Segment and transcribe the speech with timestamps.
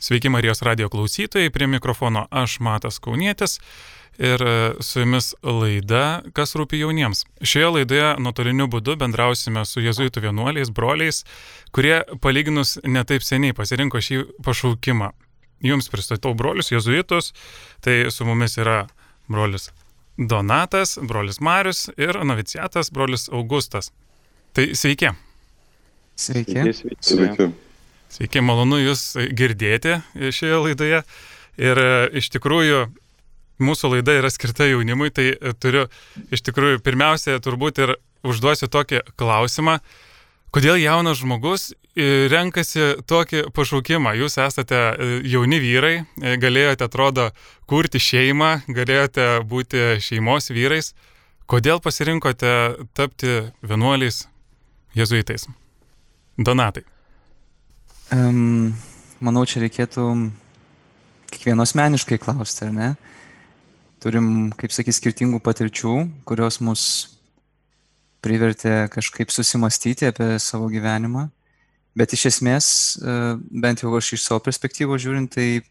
[0.00, 3.60] Sveiki Marijos radio klausytojai, prie mikrofono aš Matas Kaunietis
[4.18, 7.26] ir e, su jumis laida Kas rūpi jauniems.
[7.44, 11.20] Šioje laidoje nuotoliniu būdu bendrausime su jezuitų vienuoliais, broliais,
[11.76, 15.12] kurie palyginus netaip seniai pasirinko šį pašaukimą.
[15.68, 17.34] Jums pristatau brolius jezuitus,
[17.84, 18.86] tai su mumis yra
[19.28, 19.68] brolis
[20.16, 23.92] Donatas, brolis Marius ir noviciatas brolis Augustas.
[24.56, 25.12] Tai sveiki.
[26.16, 26.56] Sveiki.
[26.56, 26.72] Sveiki.
[26.72, 27.04] sveiki.
[27.04, 27.52] sveiki.
[28.10, 30.00] Sveiki, malonu Jūs girdėti
[30.34, 31.04] šioje laidoje.
[31.60, 32.88] Ir e, iš tikrųjų,
[33.62, 35.84] mūsų laida yra skirta jaunimui, tai e, turiu
[36.34, 37.94] iš tikrųjų pirmiausia turbūt ir
[38.26, 39.78] užduosiu tokį klausimą.
[40.50, 44.16] Kodėl jaunas žmogus e, renkasi tokį pašaukimą?
[44.18, 44.80] Jūs esate
[45.30, 45.94] jauni vyrai,
[46.42, 47.30] galėjote, atrodo,
[47.70, 50.96] kurti šeimą, galėjote būti šeimos vyrais.
[51.50, 52.56] Kodėl pasirinkote
[52.98, 54.24] tapti vienuoliais
[54.98, 55.46] jezuitais?
[56.34, 56.88] Donatai.
[58.10, 58.72] Um,
[59.22, 60.04] manau, čia reikėtų
[61.30, 62.88] kiekvieno asmeniškai klausti, ar ne?
[64.02, 65.92] Turim, kaip sakys, skirtingų patirčių,
[66.26, 66.82] kurios mus
[68.24, 71.28] privertė kažkaip susimastyti apie savo gyvenimą.
[71.94, 72.66] Bet iš esmės,
[72.98, 73.14] e,
[73.62, 75.62] bent jau aš iš savo perspektyvos žiūrint, tai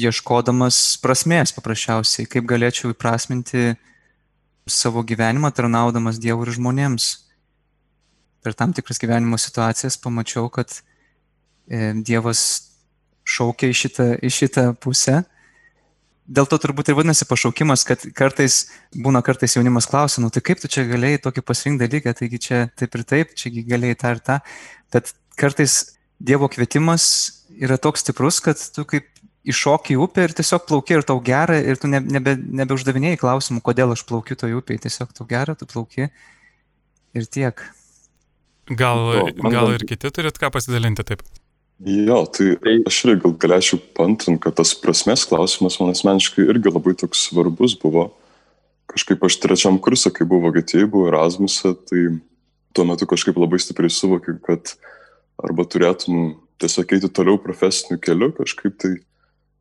[0.00, 3.74] ieškodamas prasmės paprasčiausiai, kaip galėčiau įprasminti
[4.64, 7.12] savo gyvenimą tarnaudamas Dievui ir žmonėms.
[8.44, 10.80] Per tam tikras gyvenimo situacijas pamačiau, kad
[11.68, 12.40] Dievas
[13.24, 15.22] šaukia į šitą, į šitą pusę.
[16.24, 18.62] Dėl to turbūt ir vadinasi pašaukimas, kad kartais
[18.96, 22.60] būna kartais jaunimas klausia, nu tai kaip tu čia galėjai tokį pasirinkti dalyką, taigi čia
[22.80, 24.38] taip ir taip, čia galėjai tą ir tą.
[24.94, 25.82] Bet kartais
[26.24, 27.04] Dievo kvietimas
[27.60, 29.10] yra toks stiprus, kad tu kaip
[29.44, 33.92] iššoki į upę ir tiesiog plauki ir tau gera ir tu nebe, nebeuždavinėjai klausimų, kodėl
[33.92, 36.08] aš plaukiu toje upėje, tiesiog tau gera, tu plauki
[37.14, 37.60] ir tiek.
[38.72, 41.26] Gal, gal ir kiti turit ką pasidalinti taip?
[41.82, 46.70] Jo, tai, tai aš irgi gal galėčiau pantrinti, kad tas prasmės klausimas man asmeniškai irgi
[46.70, 48.12] labai toks svarbus buvo.
[48.92, 52.04] Kažkaip aš trečiam kursą, kai buvo Vokietijoje, buvo Erasmusą, tai
[52.76, 54.76] tuo metu kažkaip labai stipriai suvokiu, kad
[55.42, 58.94] arba turėtum tiesiog eiti toliau profesiniu keliu, kažkaip tai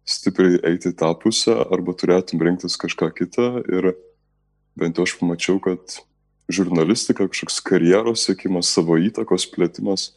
[0.06, 3.48] stipriai eiti tą pusę, arba turėtum rinktis kažką kitą.
[3.74, 3.96] Ir
[4.78, 5.98] bent jau aš pamačiau, kad
[6.52, 10.12] žurnalistika, kažkoks karjeros sėkimas, savo įtakos plėtimas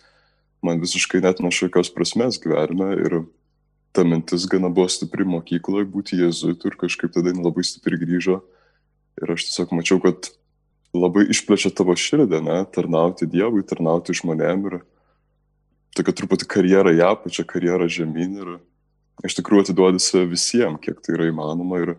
[0.64, 3.18] man visiškai net neša jokios prasmės gyvenime ir
[3.96, 8.42] ta mintis gana buvo stipri mokykloje būti jezuitu ir kažkaip tada labai stipri grįžo.
[9.22, 10.28] Ir aš tiesiog mačiau, kad
[10.96, 14.78] labai išplečia tavo širdį, ne, tarnauti Dievui, tarnauti žmonėm ir
[15.96, 18.50] tokia truputį karjera į apačią, karjera žemyn ir
[19.24, 21.94] iš tikrųjų atiduodi save visiems, kiek tai yra įmanoma ir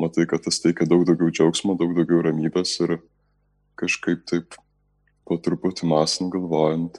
[0.00, 2.98] matai, kad tas teikia daug daugiau džiaugsmo, daug daugiau ramybės ir
[3.80, 4.56] kažkaip taip
[5.28, 6.98] po truputį masant galvojant,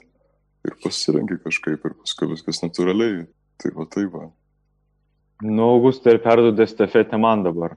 [0.66, 3.26] ir pasirenki kažkaip ir paskui viskas natūraliai.
[3.62, 4.28] Tai va, tai va.
[5.44, 7.76] Nu, Augustai, ir perduodė estafetę man dabar.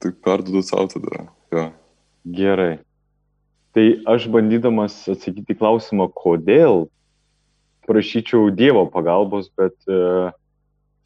[0.00, 1.66] Tai perduodu tau tada, ja.
[2.24, 2.80] Gerai.
[3.74, 6.88] Tai aš bandydamas atsakyti klausimą, kodėl,
[7.86, 10.30] prašyčiau Dievo pagalbos, bet, e,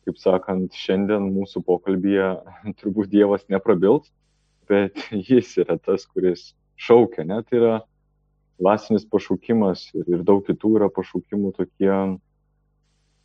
[0.04, 2.30] kaip sakant, šiandien mūsų pokalbėje
[2.80, 4.12] turbūt Dievas neprabils,
[4.68, 4.96] bet
[5.28, 7.74] jis yra tas, kuris šaukia, net tai yra
[8.60, 11.92] dvasinis pašaukimas ir, ir daug kitų yra pašaukimų tokie,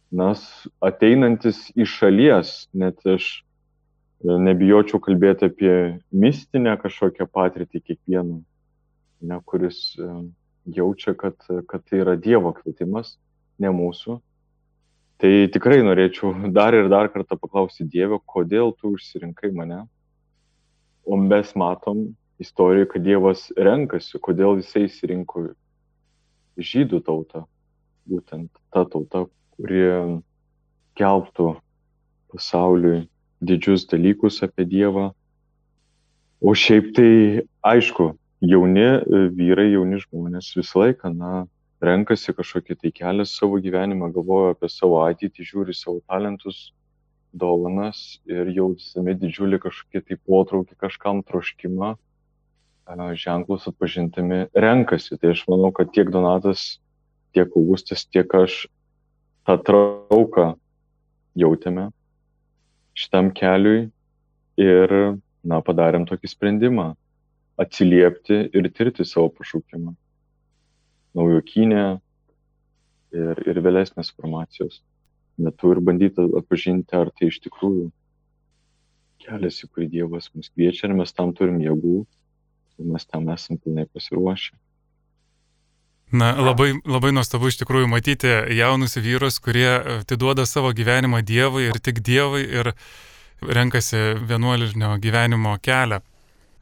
[0.09, 0.29] na,
[0.81, 5.75] ateinantis iš šalies, net aš e, nebijočiau kalbėti apie
[6.11, 8.39] mistinę kažkokią patirtį kiekvieną,
[9.29, 10.09] ne, kuris e,
[10.79, 11.37] jaučia, kad,
[11.69, 13.17] kad tai yra Dievo kvietimas,
[13.61, 14.19] ne mūsų.
[15.19, 19.83] Tai tikrai norėčiau dar ir dar kartą paklausti Dievo, kodėl tu užsirinkai mane.
[21.09, 25.49] O mes matom istorijoje, kad Dievas renkasi, kodėl jisai įsirinko
[26.59, 27.45] žydų tautą,
[28.09, 29.83] būtent ta tauta, kuri
[30.99, 31.53] kelbtų
[32.33, 33.07] pasauliui
[33.43, 35.09] didžius dalykus apie Dievą.
[36.39, 38.87] O šiaip tai, aišku, jauni
[39.35, 41.45] vyrai, jauni žmonės visą laiką, na,
[41.83, 46.69] renkasi kažkokį tai kelią savo gyvenimą, galvoja apie savo ateitį, žiūri savo talentus,
[47.31, 51.93] dovanas ir jausdami didžiulį kažkokį tai potraukį, kažkam troškimą,
[52.97, 55.17] ženklus atpažintami renkasi.
[55.17, 56.79] Tai aš manau, kad tiek Donatas,
[57.33, 58.67] tiek Augustas, tiek aš
[59.45, 60.55] tą trauką
[61.37, 61.89] jautėme
[62.97, 63.89] šitam keliui
[64.59, 64.93] ir,
[65.43, 66.95] na, padarėm tokį sprendimą
[67.59, 69.93] atsiliepti ir tirti savo pašaukimą.
[71.15, 71.85] Naujokinė
[73.15, 74.81] ir, ir vėlesnės formacijos
[75.39, 77.87] metu ir bandyti atpažinti, ar tai iš tikrųjų
[79.23, 82.03] kelias, į kurį Dievas mus kviečia, ar mes tam turim jėgų,
[82.85, 84.55] mes tam esam pilnai pasiruošę.
[86.11, 91.77] Na, labai, labai nuostabu iš tikrųjų matyti jaunus vyrus, kurie atiduoda savo gyvenimą Dievui ir
[91.77, 92.71] tik Dievui ir
[93.45, 96.01] renkasi vienuolinio gyvenimo kelią.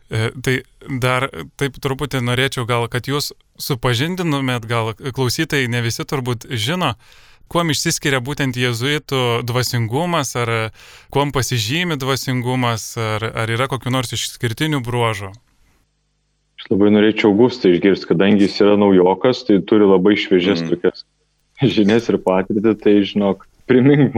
[0.07, 0.57] E, tai
[1.03, 1.29] dar
[1.59, 6.93] taip truputį norėčiau gal, kad jūs supažindinumėt, gal klausytojai ne visi turbūt žino,
[7.47, 10.53] kuom išsiskiria būtent jėzuitų dvasingumas, ar
[11.11, 15.31] kuom pasižymi dvasingumas, ar, ar yra kokiu nors išskirtinių bruožų.
[16.67, 20.73] Labai norėčiau Augustą išgirsti, kadangi jis yra naujokas, tai turi labai šviežias mm.
[20.73, 21.05] tokias
[21.77, 24.15] žinias ir patirtį, tai žinok, primink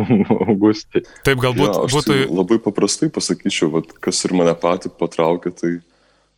[0.48, 1.04] Augustai.
[1.26, 2.06] Taip, galbūt ja, būtų.
[2.10, 5.74] Tai labai paprastai pasakyčiau, vat, kas ir mane patį patraukė, tai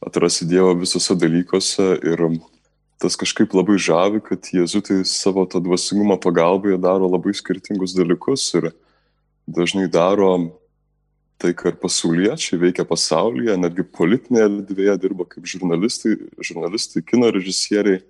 [0.02, 2.26] atrasti Dievą visose dalykuose ir
[3.02, 8.72] tas kažkaip labai žavi, kad jėzutai savo tą dvasingumą pagalboje daro labai skirtingus dalykus ir
[9.50, 10.36] dažnai daro
[11.42, 18.04] tai, ir pasauliečiai veikia pasaulyje, netgi politinėje erdvėje dirba kaip žurnalistai, žurnalistai, kino režisieriai,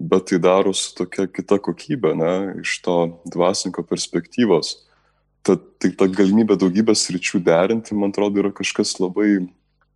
[0.00, 2.96] bet tai daro su tokia kita kokybė, ne, iš to
[3.32, 4.76] dvasinko perspektyvos.
[5.44, 9.44] Tad tai ta galimybė daugybės ryčių derinti, man atrodo, yra kažkas labai,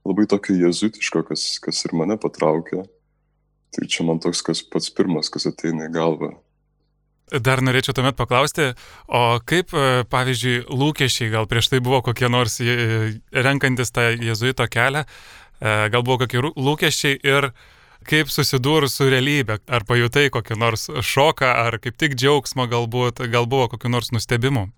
[0.08, 2.84] labai tokio jezutiško, kas, kas ir mane patraukia.
[3.72, 6.32] Tai čia man toks kas pats pirmas, kas ateina į galvą.
[7.28, 8.70] Dar norėčiau tuomet paklausti,
[9.08, 14.64] o kaip, e, pavyzdžiui, lūkesčiai, gal prieš tai buvo kokie nors e, renkantis tą jezuito
[14.64, 17.50] kelią, e, gal buvo kokie lūkesčiai ir
[18.08, 23.44] kaip susidūrus su realybė, ar pajutai kokį nors šoką, ar kaip tik džiaugsmą galbūt, gal
[23.50, 24.69] buvo kokiu nors nustebimu?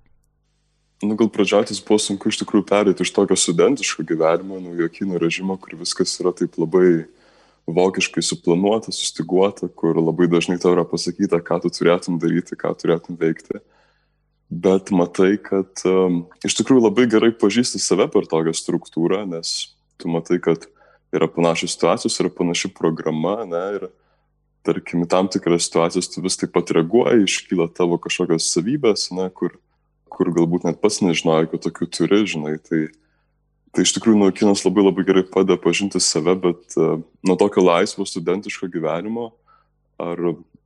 [1.01, 5.79] Nu, gal pradžiatis buvo sunku iš tikrųjų perėti iš tokio studentiško gyvenimo, naujokino režimo, kur
[5.81, 7.07] viskas yra taip labai
[7.75, 13.19] vokiškai suplanuota, sustiguota, kur labai dažnai tau yra pasakyta, ką tu turėtum daryti, ką turėtum
[13.21, 13.61] veikti.
[14.51, 20.11] Bet matai, kad um, iš tikrųjų labai gerai pažįsti save per tokią struktūrą, nes tu
[20.11, 20.67] matai, kad
[21.15, 23.87] yra panašios situacijos, yra panaši programa, ne, ir
[24.67, 29.55] tarkim, tam tikras situacijas tu vis taip pat reaguoji, iškyla tavo kažkokios savybės, ne, kur,
[30.11, 32.89] kur galbūt net pats nežinojai, kad tokių turi, žinai, tai
[33.71, 37.63] Tai iš tikrųjų, nu, kinas labai labai gerai padeda pažinti save, bet uh, nuo tokio
[37.63, 39.31] laisvo studentiško gyvenimo
[40.01, 40.19] ar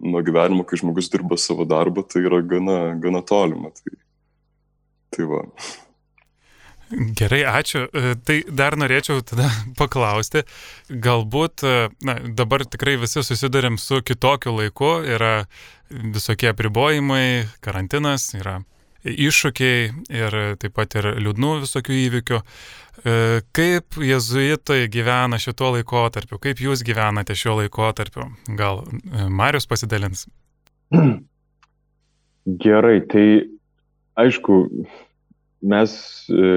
[0.04, 3.72] nuo gyvenimo, kai žmogus dirba savo darbą, tai yra gana, gana tolima.
[3.76, 3.96] Tai,
[5.14, 5.42] tai va.
[6.94, 7.86] Gerai, ačiū.
[7.90, 9.48] E, tai dar norėčiau tada
[9.80, 10.44] paklausti,
[10.90, 15.46] galbūt, e, na, dabar tikrai visi susidurėm su kitokiu laiku, yra
[15.90, 18.60] visokie apribojimai, karantinas, yra
[19.04, 22.40] iššūkiai ir taip pat ir liūdnų visokių įvykių.
[23.02, 26.38] E, kaip jezuitai gyvena šituo laikotarpiu?
[26.43, 28.29] Kaip jūs gyvenate šiuo laikotarpiu?
[28.58, 30.29] Gal e, Marius pasidalins?
[32.64, 33.26] Gerai, tai
[34.20, 34.61] aišku,
[35.75, 35.96] mes
[36.31, 36.52] e,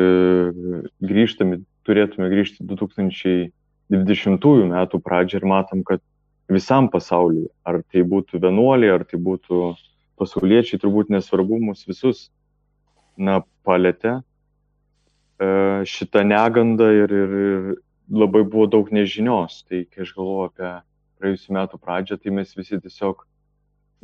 [1.10, 6.04] grįžtame, turėtume grįžti 2020 metų pradžią ir matom, kad
[6.54, 9.74] visam pasauliu, ar tai būtų vienuoliai, ar tai būtų
[10.22, 12.28] pasauliečiai, turbūt nesvarbu, mus visus,
[13.18, 14.20] na, palėtė
[15.38, 17.68] šitą negandą ir, ir, ir
[18.10, 19.64] labai buvo daug nežinios.
[19.70, 20.72] Tai kai aš galvoju apie
[21.18, 23.24] praėjusiu metu pradžią, tai mes visi tiesiog,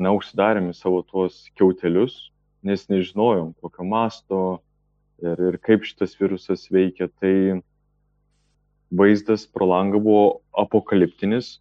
[0.02, 2.32] na, užsidarėme savo tuos keutelius,
[2.66, 4.40] nes nežinojom, kokio masto
[5.22, 7.10] ir, ir kaip šitas virusas veikia.
[7.22, 7.62] Tai
[8.94, 11.58] vaizdas pro langą buvo apokaliptinis.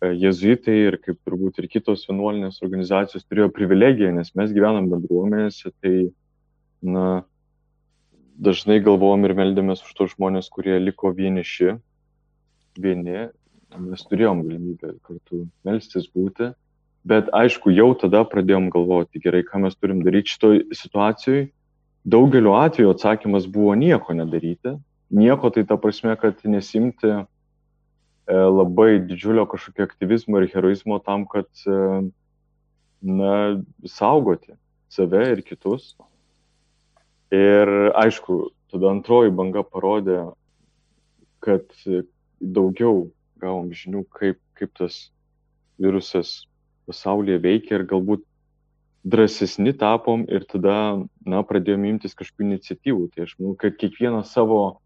[0.00, 5.72] E, Jezuitai ir kaip turbūt ir kitos vienuolinės organizacijos turėjo privilegiją, nes mes gyvenam bendruomenėse,
[5.82, 5.96] tai,
[6.82, 7.22] na,
[8.38, 11.74] dažnai galvojom ir meldėmės už tos žmonės, kurie liko vieniši,
[12.78, 13.28] vieni,
[13.76, 16.52] mes turėjom galimybę kartu melstis būti,
[17.08, 21.48] bet aišku, jau tada pradėjom galvoti, gerai, ką mes turim daryti šitoj situacijai.
[22.08, 24.76] Daugeliu atveju atsakymas buvo nieko nedaryti.
[25.12, 27.18] Nieko tai ta prasme, kad nesimti e,
[28.28, 31.78] labai didžiulio kažkokio aktyvizmo ir heroizmo tam, kad e,
[33.02, 33.34] na,
[33.84, 34.54] saugoti
[34.88, 35.94] save ir kitus.
[37.34, 38.38] Ir aišku,
[38.72, 40.20] tada antroji banga parodė,
[41.44, 41.68] kad
[42.40, 43.10] daugiau
[43.42, 45.10] gavom žinių, kaip, kaip tas
[45.78, 46.48] virusas
[46.88, 48.24] pasaulyje veikia ir galbūt
[49.08, 53.08] drąsesni tapom ir tada, na, pradėjom imtis kažkokių iniciatyvų.
[53.14, 54.80] Tai aš manau, kad kiekvienas savo,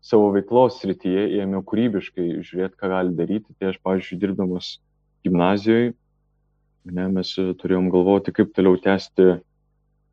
[0.00, 3.54] savo veiklos srityje ėmė kūrybiškai žiūrėti, ką gali daryti.
[3.58, 4.76] Tai aš, pavyzdžiui, dirbdamas
[5.26, 5.92] gimnazijoje,
[6.88, 9.38] ne, mes turėjom galvoti, kaip toliau tęsti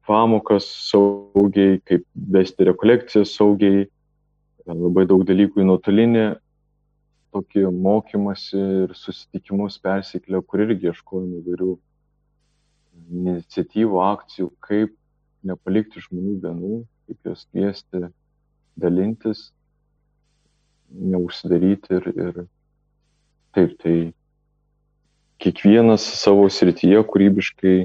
[0.05, 3.85] pamokas saugiai, kaip vesti rekolekcijas saugiai,
[4.65, 6.25] labai daug dalykų į nuotolinį
[7.35, 11.74] tokį mokymasi ir susitikimus persiklę, kur irgi ieškojame įvairių
[13.19, 14.93] iniciatyvų, akcijų, kaip
[15.45, 16.77] nepalikti žmonių vienų,
[17.09, 18.07] kaip juos kviesti,
[18.79, 19.50] dalintis,
[20.95, 22.39] neužsidaryti ir, ir
[23.55, 23.97] taip, tai
[25.43, 27.75] kiekvienas savo srityje kūrybiškai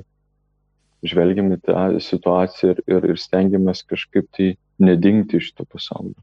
[1.06, 6.16] žvelgiame tą situaciją ir, ir, ir stengiamės kažkaip tai nedingti iš to pasaulio.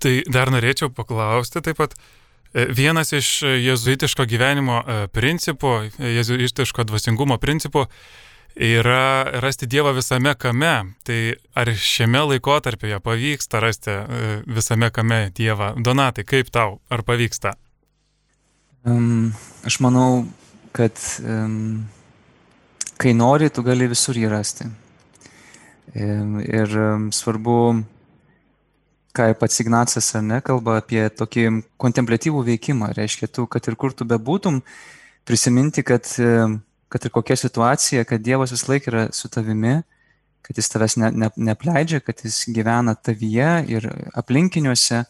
[0.00, 1.94] Tai dar norėčiau paklausti taip pat,
[2.54, 7.86] e, vienas iš jezuitiško gyvenimo e, principų, jezuitiško dvasingumo principų
[8.56, 10.74] yra rasti Dievą visame kame.
[11.04, 11.20] Tai
[11.54, 15.74] ar šiame laikotarpyje pavyksta rasti e, visame kame Dievą?
[15.76, 16.80] Donatai, kaip tau?
[16.90, 17.54] Ar pavyksta?
[18.88, 19.34] Um,
[19.68, 20.24] aš manau,
[20.72, 21.84] kad um,
[23.00, 24.68] kai nori, tu gali visur jį rasti.
[25.96, 26.74] Ir
[27.16, 27.56] svarbu,
[29.16, 31.46] ką pats Ignacas ar ne, kalba apie tokį
[31.80, 32.92] kontemplatyvų veikimą.
[32.98, 34.60] Reiškia, tu, kad ir kur tu bebūtum,
[35.26, 36.06] prisiminti, kad,
[36.92, 39.80] kad ir kokia situacija, kad Dievas vis laik yra su tavimi,
[40.46, 43.88] kad jis tavęs ne, ne, nepleidžia, kad jis gyvena tavyje ir
[44.18, 45.04] aplinkiniuose.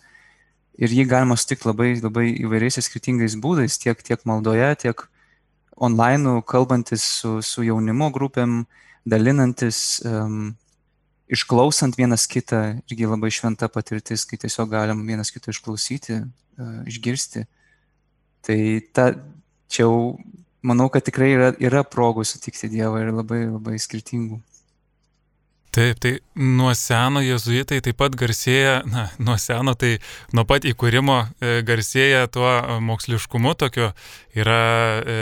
[0.81, 5.03] Ir jį galima sutikti labai, labai įvairiais ir skirtingais būdais, tiek, tiek maldoje, tiek
[5.81, 8.65] online, kalbantis su, su jaunimo grupėm,
[9.09, 10.53] dalinantis, um,
[11.33, 12.61] išklausant vienas kitą,
[12.91, 17.47] irgi labai šventa patirtis, kai tiesiog galim vienas kitą išklausyti, uh, išgirsti.
[18.45, 18.61] Tai
[18.93, 19.11] ta,
[19.73, 19.97] čia jau
[20.61, 24.41] manau, kad tikrai yra, yra progų sutikti Dievą ir labai, labai skirtingų.
[25.71, 29.93] Taip, tai nuo seno jezuitai taip pat garsėja, na, nuo seno tai
[30.35, 33.93] nuo pat įkūrimo e, garsėja tuo e, moksliškumu tokiu.
[34.35, 34.63] Yra
[34.99, 35.19] e,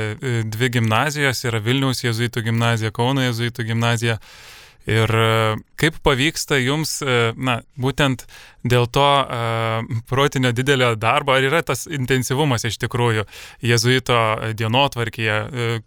[0.48, 4.16] dvi gimnazijos, yra Vilniaus jezuitų gimnazija, Kauno jezuitų gimnazija.
[4.88, 5.10] Ir
[5.76, 6.94] kaip pavyksta jums,
[7.36, 8.22] na, būtent
[8.64, 9.08] dėl to
[10.08, 13.26] protinio didelio darbo, ar yra tas intensyvumas iš tikrųjų
[13.68, 14.16] jezuito
[14.56, 15.36] dienotvarkyje,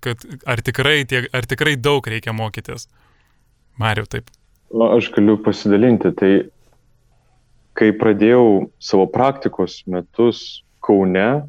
[0.06, 2.86] kad ar tikrai, tiek, ar tikrai daug reikia mokytis?
[3.82, 4.30] Mariu, taip.
[4.72, 6.14] Aš galiu pasidalinti.
[6.16, 6.32] Tai
[7.76, 11.44] kai pradėjau savo praktikos metus Kaune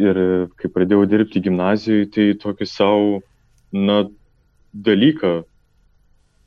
[0.00, 0.18] ir
[0.58, 3.20] kai pradėjau dirbti gimnazijoje, tai tokį savo,
[3.70, 4.04] na,
[4.74, 5.44] dalyką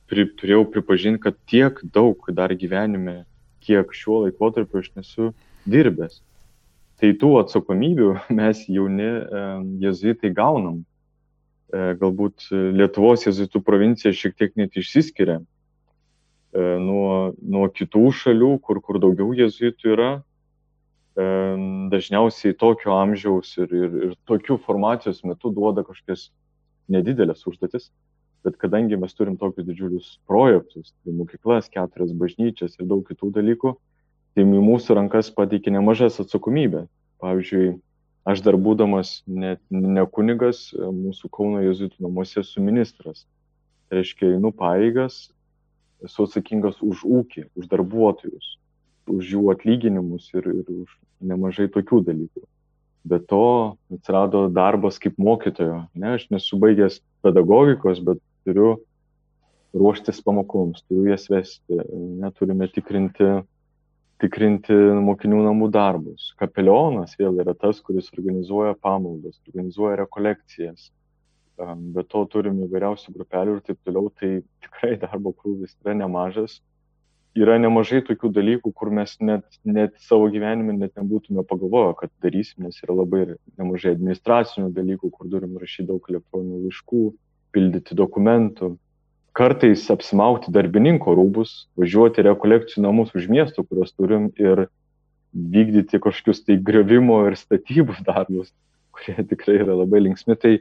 [0.10, 3.22] pri, turėjau pripažinti, kad tiek daug dar gyvenime,
[3.64, 5.30] kiek šiuo laikotarpiu aš nesu
[5.70, 6.20] dirbęs.
[6.98, 9.44] Tai tų atsakomybių mes jauni e,
[9.86, 10.82] jezuitai gaunam.
[11.70, 15.57] E, galbūt Lietuvos jezuitų provincija šiek tiek net išsiskiria E,
[16.56, 20.12] nuo, nuo kitų šalių, kur, kur daugiau jezuitų yra.
[21.18, 21.26] E,
[21.92, 26.30] dažniausiai tokio amžiaus ir, ir, ir tokių formacijos metu duoda kažkokias
[26.94, 27.90] nedidelės užduotis,
[28.46, 33.74] bet kadangi mes turim tokius didžiulius projektus, tai mokyklas, keturias bažnyčias ir daug kitų dalykų,
[34.38, 36.86] tai į mūsų rankas pateikė nemažas atsakomybę.
[37.18, 37.72] Pavyzdžiui,
[38.30, 43.26] aš dar būdamas ne, ne kunigas, mūsų Kauno jezuitų namuose esu ministras.
[43.90, 45.32] Tai reiškia, einu pareigas
[46.06, 48.54] esu atsakingas už ūkį, už darbuotojus,
[49.10, 52.44] už jų atlyginimus ir, ir už nemažai tokių dalykų.
[53.08, 55.86] Be to atsirado darbas kaip mokytojo.
[55.96, 58.76] Ne, aš nesu baigęs pedagogikos, bet turiu
[59.78, 61.80] ruoštis pamokoms, turiu jas vesti,
[62.20, 63.30] neturime tikrinti,
[64.22, 64.76] tikrinti
[65.08, 66.34] mokinių namų darbus.
[66.42, 70.90] Kapelionas vėl yra tas, kuris organizuoja pamaldas, organizuoja rekolekcijas,
[71.58, 76.60] be to turim įvairiausių grupelių ir taip toliau, tai tikrai darbo krūvis yra nemažas.
[77.38, 82.66] Yra nemažai tokių dalykų, kur mes net, net savo gyvenime net nebūtume pagalvoję, kad darysim,
[82.66, 83.24] nes yra labai
[83.60, 87.04] nemažai administracinių dalykų, kur turim rašyti daug elektroninių laiškų,
[87.54, 88.72] pildyti dokumentų.
[89.38, 94.66] Kartais apsimauti darbininko rūbus, važiuoti rekolekcijų namus už miestų, kuriuos turim ir
[95.38, 98.50] vykdyti kažkokius tai grevimo ir statybų darbus,
[98.96, 100.40] kurie tikrai yra labai linksmi.
[100.42, 100.56] Tai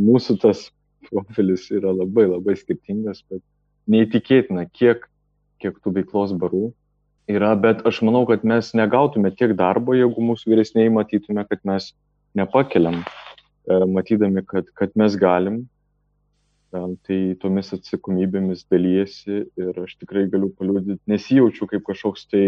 [0.00, 0.68] mūsų tas
[1.08, 3.42] profilis yra labai labai skirtingas, bet
[3.90, 5.04] neįtikėtina, kiek,
[5.62, 6.70] kiek tų veiklos barų
[7.30, 11.92] yra, bet aš manau, kad mes negautume tiek darbo, jeigu mūsų vyresniai matytume, kad mes
[12.36, 13.00] nepakeliam,
[13.68, 15.62] e, matydami, kad, kad mes galim,
[16.74, 22.46] e, tai tomis atsakomybėmis dalyjasi ir aš tikrai galiu paliūdyti, nesijaučiu kaip kažkoks tai,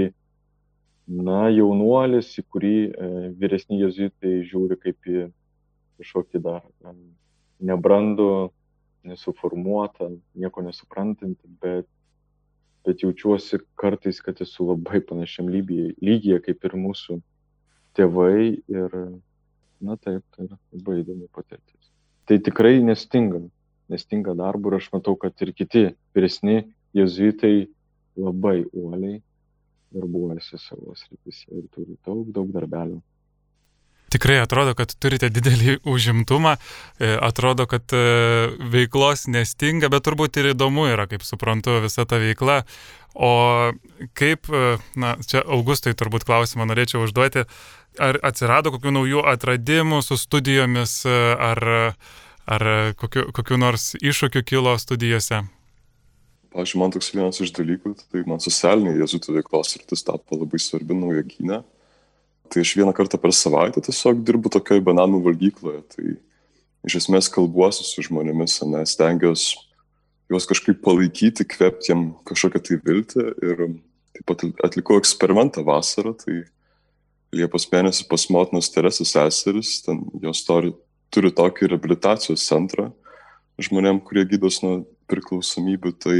[1.06, 5.28] na, jaunuolis, į kurį e, vyresni jezuitai žiūri kaip į
[6.00, 6.64] kažkokį dar
[7.62, 8.30] nebrandų,
[9.06, 11.86] nesuformuotą, nieko nesuprantanti, bet,
[12.86, 17.20] bet jaučiuosi kartais, kad esu labai panašiam lygyje, lygyje kaip ir mūsų
[17.96, 18.96] tėvai ir,
[19.80, 21.92] na taip, tai yra labai įdomi patirtis.
[22.26, 23.44] Tai tikrai nestinga,
[23.92, 25.86] nestinga darbo ir aš matau, kad ir kiti
[26.16, 26.64] vyresni
[26.96, 27.68] jezuitai
[28.16, 29.20] labai uoliai
[29.94, 32.98] darbuojasi savo srityse ir turi daug, daug darbelių.
[34.16, 37.98] Tikrai atrodo, kad turite didelį užimtumą, e, atrodo, kad e,
[38.72, 42.62] veiklos nestinga, bet turbūt ir įdomu yra, kaip suprantu, visa ta veikla.
[43.12, 43.32] O
[44.16, 47.44] kaip, e, na, čia Augustui turbūt klausimą norėčiau užduoti,
[48.00, 51.62] ar atsirado kokių naujų atradimų su studijomis, ar,
[52.48, 55.44] ar kokiu, kokiu nors iššūkiu kilo studijose?
[56.56, 60.96] Pavyzdžiui, man toks vienas iš dalykų, tai man socialinė jezuitų veiklos rytis tapo labai svarbi
[60.96, 61.66] naujokinė
[62.52, 65.82] Tai aš vieną kartą per savaitę tiesiog dirbu tokioje bananų valgykloje.
[65.94, 66.16] Tai
[66.86, 69.58] iš esmės kalbuosi su žmonėmis, ne, stengiuosi
[70.30, 73.26] juos kažkaip palaikyti, kvepti jiem kažkokią tai viltį.
[73.46, 73.64] Ir
[74.16, 76.44] taip pat atlikau eksperimentą vasarą, tai
[77.34, 80.70] Liepos mėnesį pas motinos Teresės seseris, ten jos turi,
[81.12, 82.92] turi tokį rehabilitacijos centrą
[83.60, 85.92] žmonėm, kurie gydos nuo priklausomybių.
[86.00, 86.16] Tai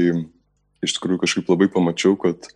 [0.85, 2.49] iš tikrųjų kažkaip labai pamačiau, kad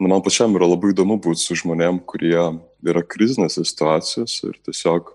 [0.00, 2.38] nu, man pačiam yra labai įdomu būti su žmonėm, kurie
[2.86, 5.12] yra krizinėse situacijose ir tiesiog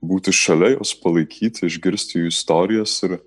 [0.00, 3.18] būti šalia jos, palaikyti, išgirsti jų istorijas ir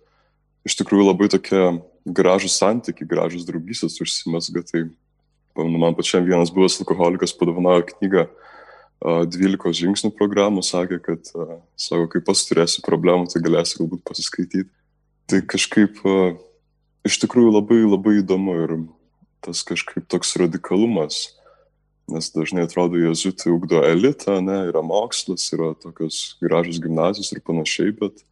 [0.65, 1.61] iš tikrųjų labai tokie
[2.05, 4.63] gražus santykiai, gražus draugysės užsimasga.
[4.69, 4.85] Tai
[5.69, 8.25] nu, man pačiam vienas buvęs alkoholikas padovanojo knygą
[9.03, 11.27] 12 žingsnių programų, sakė, kad,
[11.75, 14.69] sako, kai pats turėsi problemų, tai galėsi galbūt pasiskaityti.
[15.27, 15.99] Tai kažkaip
[17.03, 18.75] iš tikrųjų labai labai įdomu ir
[19.43, 21.33] tas kažkaip toks radikalumas,
[22.11, 27.93] nes dažnai atrodo, jezuitai ugdo elitą, ne, yra mokslas, yra tokios gražios gimnazijos ir panašiai,
[27.95, 28.25] bet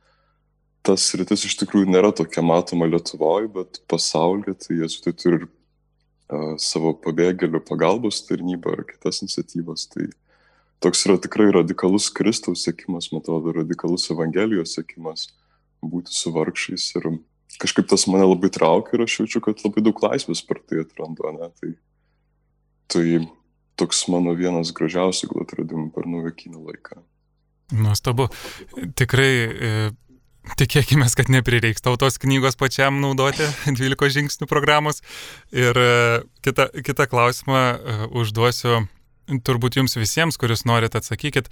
[0.85, 6.55] tas rytis iš tikrųjų nėra tokia matoma Lietuvoje, bet pasaulyje tai jezuitai turi ir uh,
[6.61, 9.87] savo pabėgėlių pagalbos tarnybą ar kitas iniciatyvas.
[9.93, 10.09] Tai
[10.83, 15.29] toks yra tikrai radikalus Kristaus sėkimas, man atrodo, radikalus Evangelijos sėkimas
[15.81, 17.13] būti su vargšiais ir
[17.61, 21.29] kažkaip tas mane labai traukia ir aš jaučiu, kad labai daug laisvės per tai atrandu,
[21.37, 21.49] ne?
[21.61, 21.71] Tai,
[22.91, 23.05] tai
[23.81, 27.01] toks mano vienas gražiausių gal atradimų per nuvekinį laiką.
[27.71, 28.27] Nuostabu.
[28.99, 29.73] Tikrai e,
[30.59, 33.47] tikėkime, kad neprireiks tautos knygos pačiam naudoti
[33.79, 35.03] 12 žingsnių programos.
[35.55, 35.91] Ir e,
[36.45, 38.83] kitą, kitą klausimą e, užduosiu
[39.39, 41.47] turbūt jums visiems, kuris norit atsakykit,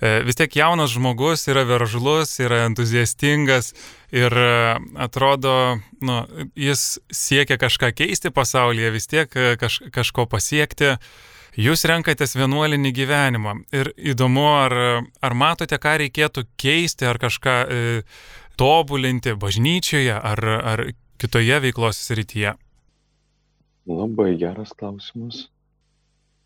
[0.00, 3.72] e, vis tiek jaunas žmogus yra veržlus, yra entuziastingas
[4.14, 4.52] ir e,
[4.98, 5.54] atrodo,
[6.02, 6.20] nu,
[6.58, 10.96] jis siekia kažką keisti pasaulyje, vis tiek e, kaž, kažko pasiekti.
[11.58, 14.74] Jūs renkatės vienuolinį gyvenimą ir įdomu, ar,
[15.18, 17.80] ar matote, ką reikėtų keisti, ar kažką e,
[18.60, 20.84] tobulinti bažnyčioje, ar, ar
[21.18, 22.54] kitoje veiklos srityje?
[23.90, 25.48] Labai geras klausimas.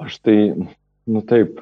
[0.01, 0.39] Aš tai,
[1.05, 1.61] nu taip,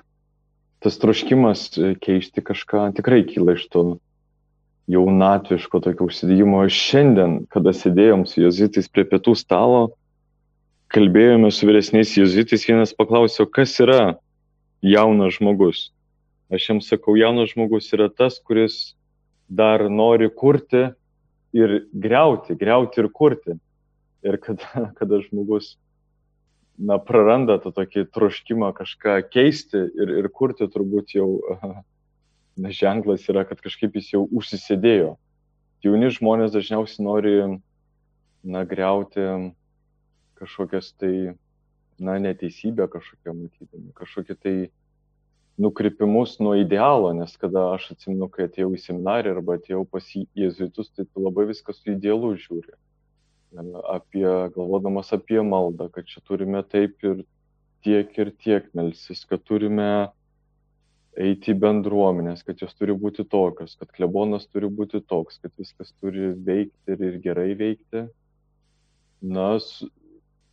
[0.85, 3.85] tas troškimas e, keisti kažką tikrai kyla iš to
[4.93, 6.63] jaunatviško tokio užsidėjimo.
[6.71, 9.83] Šiandien, kada sėdėjom su jezitais prie pietų stalo,
[10.93, 14.17] kalbėjome su vyresniais jezitais, vienas paklausė, kas yra
[14.85, 15.87] jaunas žmogus.
[16.53, 18.93] Aš jam sakau, jaunas žmogus yra tas, kuris
[19.49, 20.91] dar nori kurti
[21.57, 23.57] ir greuti, greuti ir kurti.
[24.23, 25.77] Ir kada, kada žmogus
[26.77, 31.29] na, praranda tą tokį troškimą kažką keisti ir, ir kurti, turbūt jau
[32.61, 35.17] na, ženklas yra, kad kažkaip jis jau užsisėdėjo.
[35.83, 37.37] Jauni žmonės dažniausiai nori
[38.45, 39.25] nagriauti
[40.43, 41.15] kažkokias tai,
[42.03, 44.57] na, neteisybę kažkokią matydami, kažkokį tai
[45.63, 50.91] nukrypimus nuo idealo, nes kada aš atsimenu, kai atėjau į seminariją arba atėjau pas jėzuitus,
[50.97, 52.75] tai tu labai viskas su idealu žiūri
[53.89, 57.25] apie, galvodamas apie maldą, kad čia turime taip ir
[57.85, 60.09] tiek ir tiek melsis, kad turime
[61.19, 65.93] eiti į bendruomenės, kad jos turi būti tokios, kad klebonas turi būti toks, kad viskas
[66.01, 68.07] turi veikti ir, ir gerai veikti.
[69.23, 69.59] Na,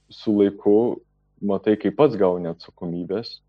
[0.09, 0.75] su, laiku
[1.41, 3.39] matai, kaip pats gauni atsakomybės,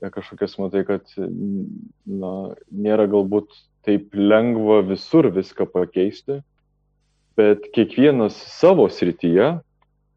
[0.00, 2.32] kažkokias matai, kad na,
[2.72, 3.52] nėra galbūt
[3.86, 6.40] taip lengva visur viską pakeisti,
[7.36, 9.52] bet kiekvienas savo srityje,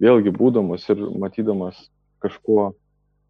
[0.03, 1.77] vėlgi būdamas ir matydamas
[2.23, 2.73] kažkuo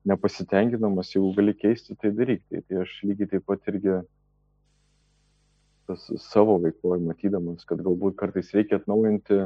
[0.09, 2.43] nepasitenkinamas, jeigu gali keisti, tai daryk.
[2.49, 4.01] Tai, tai aš lygiai taip pat irgi
[5.87, 9.41] tas savo veikloje matydamas, kad galbūt kartais reikia atnaujinti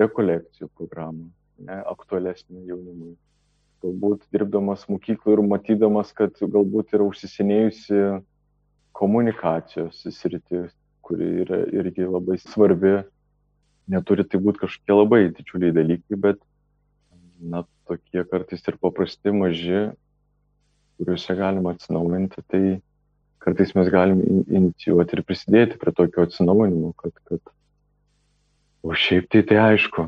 [0.00, 3.16] rekolekcijų programą, ne, aktualesnį jaunimui.
[3.82, 8.04] Galbūt dirbdamas mokykloje ir matydamas, kad galbūt yra užsisenėjusi
[8.94, 10.70] komunikacijos sritis,
[11.02, 13.00] kuri yra irgi labai svarbi
[13.90, 16.40] neturi tai būti kažkokie labai didžiuliai dalykai, bet,
[17.40, 19.82] na, tokie kartais ir paprasti, maži,
[21.00, 22.62] kuriuose galima atsinaujinti, tai
[23.42, 27.54] kartais mes galim inicijuoti ir prisidėti prie tokio atsinaujinimo, kad, kad,
[28.86, 30.06] o šiaip tai tai aišku,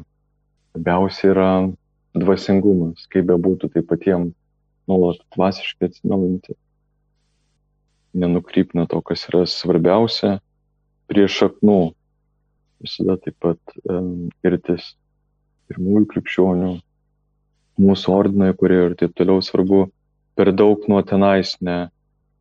[0.74, 1.48] labiausiai yra
[2.14, 4.34] dvasingumas, kaip be būtų, tai patiems
[4.90, 6.56] nuolat dvasiškai atsinaujinti.
[8.14, 10.36] nenukryp nuo to, kas yra svarbiausia,
[11.10, 11.94] prie šaknų.
[12.84, 13.58] Visada taip pat
[13.90, 14.92] um, irtis
[15.66, 16.70] pirmųjų krikščionių,
[17.82, 19.88] mūsų ordinai, kurie ir taip toliau svarbu
[20.38, 21.88] per daug nuo tenais ne,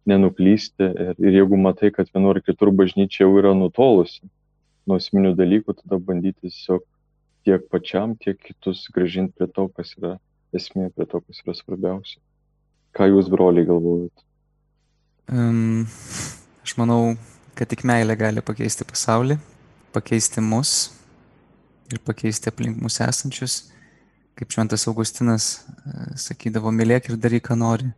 [0.05, 0.91] nenuklysti.
[0.93, 4.21] Ir, ir jeigu matai, kad vienur ar kitur bažnyčia jau yra nutolusi
[4.85, 6.83] nuo esminių dalykų, tada bandyti tiesiog
[7.47, 10.17] tiek pačiam, tiek kitus gražinti prie to, kas yra
[10.55, 12.19] esmė, prie to, kas yra svarbiausia.
[12.93, 14.25] Ką jūs, broliai, galvojate?
[15.31, 15.85] Um,
[16.65, 17.15] aš manau,
[17.57, 19.39] kad tik meilė gali pakeisti pasaulį,
[19.95, 20.91] pakeisti mus
[21.93, 23.63] ir pakeisti aplink mus esančius.
[24.33, 27.91] Kaip šventas Augustinas e, sakydavo, mylėk ir daryk, ką nori.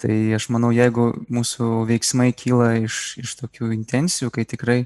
[0.00, 4.78] Tai aš manau, jeigu mūsų veiksmai kyla iš, iš tokių intencijų, kai tikrai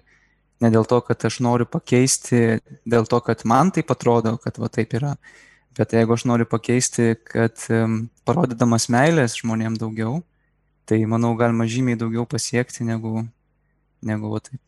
[0.64, 4.70] ne dėl to, kad aš noriu pakeisti, dėl to, kad man tai atrodo, kad va
[4.72, 5.14] taip yra,
[5.76, 10.22] bet jeigu aš noriu pakeisti, kad um, parodydamas meilės žmonėm daugiau,
[10.88, 13.24] tai manau galima žymiai daugiau pasiekti negu,
[14.04, 14.60] negu va taip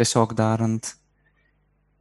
[0.00, 0.94] tiesiog darant.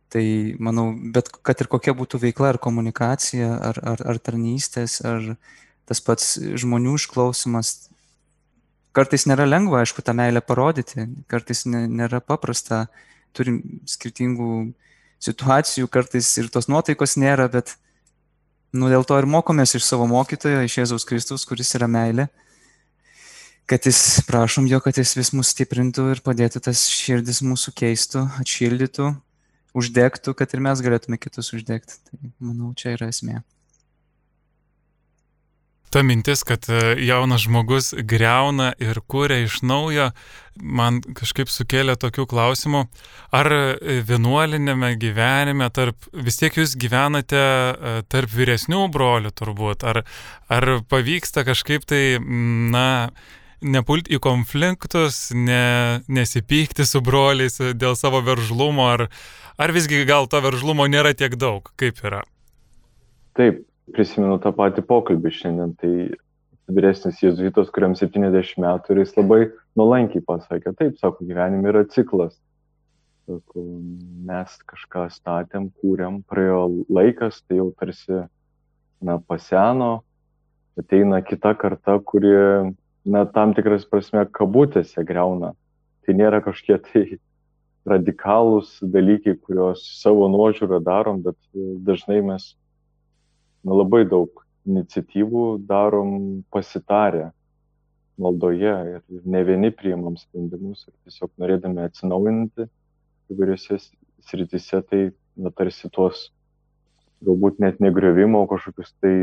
[0.10, 0.24] Tai
[0.58, 5.36] manau, bet kad ir kokia būtų veikla ar komunikacija, ar, ar, ar tarnystės, ar
[5.90, 7.76] tas pats žmonių išklausimas,
[8.98, 12.88] kartais nėra lengva, aišku, tą meilę parodyti, kartais nėra paprasta,
[13.40, 14.50] turim skirtingų
[15.24, 17.76] situacijų, kartais ir tos nuotaikos nėra, bet
[18.76, 22.30] nu, dėl to ir mokomės iš savo mokytojo, iš Jėzaus Kristus, kuris yra meilė,
[23.70, 28.26] kad jis, prašom jo, kad jis vis mus stiprintų ir padėtų tas širdis mūsų keistų,
[28.42, 29.14] atšildytų,
[29.78, 32.00] uždegtų, kad ir mes galėtume kitus uždegti.
[32.10, 33.42] Tai manau, čia yra esmė
[35.90, 40.10] ta mintis, kad e, jaunas žmogus greuna ir kūrė iš naujo,
[40.60, 42.84] man kažkaip sukėlė tokių klausimų.
[43.36, 50.04] Ar e, vienuolinėme gyvenime, tarp, vis tiek jūs gyvenate e, tarp vyresnių brolių turbūt, ar,
[50.52, 52.88] ar pavyksta kažkaip tai, na,
[53.62, 59.08] nepulti į konfliktus, ne, nesipykti su broliais dėl savo veržlumo, ar,
[59.60, 62.24] ar visgi gal to veržlumo nėra tiek daug, kaip yra?
[63.38, 63.62] Taip,
[63.96, 65.94] prisimenu tą patį pokalbį šiandien, tai
[66.70, 69.40] vyresnis jėzuitas, kuriam 70 metų ir jis labai
[69.80, 72.36] nuolankiai pasakė, taip, sako, gyvenime yra ciklas.
[73.30, 73.64] Sako,
[74.26, 78.24] mes kažką statėm, kūrėm, praėjo laikas, tai jau tarsi,
[79.06, 80.00] na, paseno,
[80.80, 82.36] ateina kita karta, kuri,
[83.06, 85.54] na, tam tikras prasme, kabutėse greuna.
[86.06, 87.20] Tai nėra kažkiek tai
[87.90, 91.38] radikalūs dalykai, kuriuos savo nuožiūrą darom, bet
[91.86, 92.52] dažnai mes
[93.68, 97.30] labai daug iniciatyvų darom pasitarę
[98.20, 102.68] maldoje ir, ne vieni priimam sprendimus ir tiesiog norėdami atsinaujinti
[103.32, 103.80] įvairiose
[104.28, 105.02] sritise, tai
[105.40, 106.28] na, tarsi tuos
[107.26, 109.14] galbūt net negriovimo kažkokius tai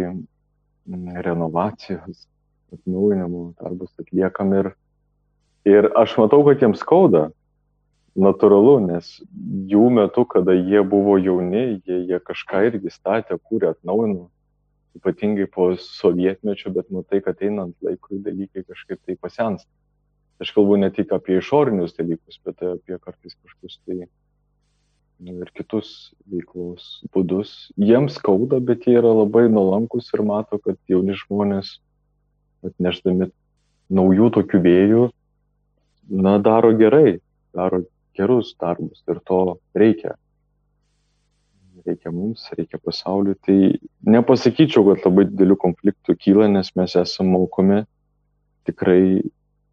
[1.26, 2.26] renovacijos,
[2.74, 4.70] atnaujinimo darbus atliekam ir,
[5.68, 7.28] ir aš matau, kad jiems skauda,
[8.16, 9.08] natūralu, nes
[9.70, 14.28] jų metu, kada jie buvo jauni, jie, jie kažką irgi statė, kūrė, atnaujino,
[14.96, 19.68] ypatingai po sovietmečio, bet matai, kad einant laikui dalykai kažkaip tai pasensta.
[20.40, 26.12] Aš kalbu ne tik apie išorinius dalykus, bet apie kartais kažkokius tai nu, ir kitus
[26.28, 27.70] veiklos būdus.
[27.80, 31.78] Jiems skauda, bet jie yra labai nuolankus ir mato, kad jauni žmonės
[32.66, 33.30] atnešdami
[33.96, 35.04] naujų tokių vėjų,
[36.20, 37.18] na, daro gerai,
[37.56, 37.84] daro
[38.16, 39.40] gerus darbus ir to
[39.76, 40.16] reikia.
[41.86, 43.36] Reikia mums, reikia pasauliu.
[43.46, 43.56] Tai
[44.16, 47.84] nepasakyčiau, kad labai didelių konfliktų kyla, nes mes esame mokomi
[48.66, 49.22] tikrai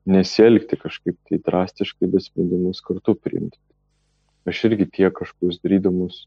[0.05, 3.57] nesielgti kažkaip tai drastiškai, bet sprendimus kartu priimti.
[4.45, 6.25] Aš irgi tiek kažkokius darydamus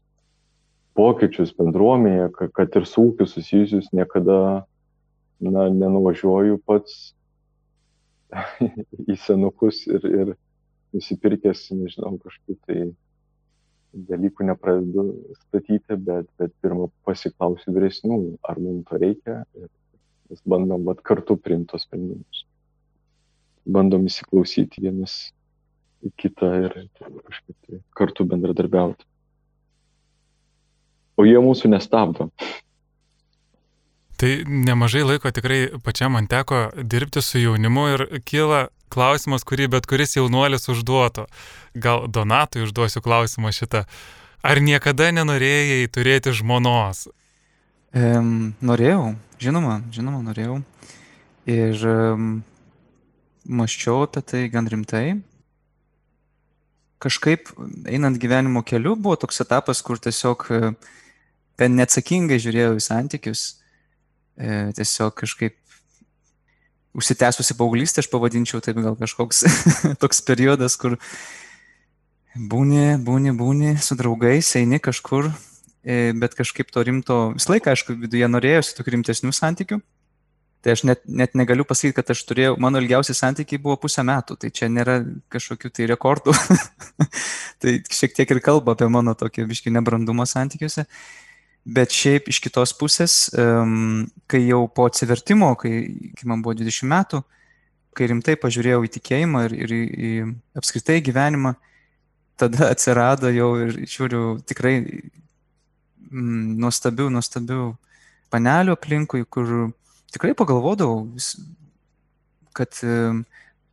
[0.97, 4.65] pokyčius bendruomenėje, kad ir su ūkiu susijusius, niekada
[5.39, 7.13] na, nenuvažiuoju pats
[9.11, 10.33] į senukus ir, ir
[10.95, 12.79] nusipirkęs, nežinau, kažkokių tai
[14.07, 15.05] dalykų nepradedu
[15.41, 19.69] statyti, bet, bet pirmą pasiklausiu vyresnių, ar mums to reikia ir
[20.29, 22.45] mes bandom vat, kartu priimti tos sprendimus.
[23.67, 25.17] Bandom įsiklausyti vienas
[26.05, 29.07] į kitą ir kažkaip tai kartu bendradarbiauti.
[31.17, 32.29] O jie mūsų nestabdo.
[34.17, 39.87] Tai nemažai laiko tikrai pačiam man teko dirbti su jaunimu ir kyla klausimas, kurį bet
[39.89, 41.27] kuris jaunuolis užduotų.
[41.77, 43.85] Gal Donatui užduosiu klausimą šitą.
[44.45, 47.07] Ar niekada nenorėjai turėti žmonos?
[47.95, 50.59] Um, norėjau, žinoma, žinoma, norėjau.
[51.47, 52.31] Ir um,
[53.47, 55.05] maščiau apie tai gan rimtai.
[57.03, 57.53] Kažkaip
[57.85, 60.47] einant gyvenimo keliu buvo toks etapas, kur tiesiog
[61.57, 63.45] gan neatsakingai žiūrėjau į santykius
[64.37, 65.55] E, tiesiog kažkaip
[66.97, 69.43] užsitęsusi paauglystė, aš pavadinčiau taip gal kažkoks
[70.01, 70.97] toks periodas, kur
[72.37, 75.29] būni, būni, būni su draugais, eini kažkur,
[75.85, 79.79] e, bet kažkaip to rimto, visą laiką, aišku, viduje norėjosi tokių rimtesnių santykių.
[80.65, 84.39] Tai aš net, net negaliu pasakyti, kad aš turėjau, mano ilgiausi santykiai buvo pusę metų,
[84.41, 84.97] tai čia nėra
[85.31, 86.33] kažkokių tai rekordų.
[87.61, 90.87] tai šiek tiek ir kalba apie mano tokį biški nebrandumą santykiuose.
[91.67, 95.73] Bet šiaip iš kitos pusės, um, kai jau po atsivertimo, kai,
[96.15, 97.19] kai man buvo 20 metų,
[97.97, 100.11] kai rimtai pažiūrėjau į tikėjimą ir, ir į, į
[100.61, 101.57] apskritai gyvenimą,
[102.39, 107.61] tada atsirado jau ir žiūriu tikrai mm, nuostabių, nuostabių
[108.31, 109.71] panelių aplinkui, kur
[110.13, 111.03] tikrai pagalvodavau,
[112.57, 112.79] kad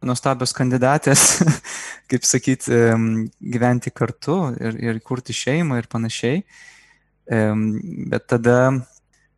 [0.04, 1.26] nuostabios kandidatės,
[2.10, 2.84] kaip sakyti,
[3.54, 6.42] gyventi kartu ir, ir kurti šeimą ir panašiai.
[7.24, 8.58] Bet tada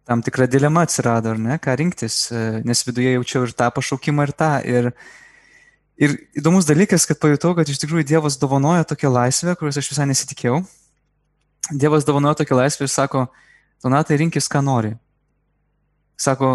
[0.06, 4.28] tam tikra dilema atsirado, ar ne, ką rinktis, e, nes viduje jaučiau ir tą pašaukimą,
[4.28, 4.50] ir tą.
[4.62, 4.90] Ir,
[5.98, 10.06] ir įdomus dalykas, kad pajutau, kad iš tikrųjų Dievas dovanoja tokią laisvę, kurios aš visai
[10.12, 10.60] nesitikėjau.
[11.74, 13.26] Dievas dovanoja tokią laisvę ir sako,
[13.84, 14.94] Donatai rinkis, ką nori.
[16.16, 16.54] Sako,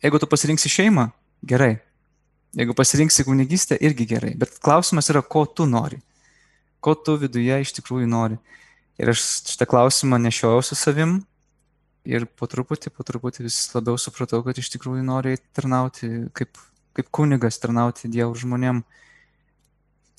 [0.00, 1.10] Jeigu tu pasirinksi šeimą,
[1.44, 1.74] gerai.
[2.56, 4.32] Jeigu pasirinksi kunigystę, irgi gerai.
[4.36, 6.00] Bet klausimas yra, ko tu nori.
[6.80, 8.38] Ko tu viduje iš tikrųjų nori.
[9.00, 11.20] Ir aš šitą klausimą nešiojau su savim.
[12.08, 16.60] Ir po truputį, po truputį vis labiau supratau, kad iš tikrųjų nori tarnauti kaip,
[16.96, 18.82] kaip kunigas, tarnauti Dievo žmonėm.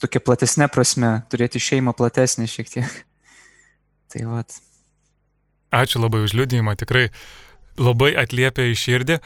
[0.02, 3.00] Tokia platesnė prasme, turėti šeimą platesnė šiek tiek.
[4.14, 4.58] Tai vad.
[5.72, 7.08] Ačiū labai už liūdėjimą, tikrai
[7.80, 9.20] labai atliepia į širdį.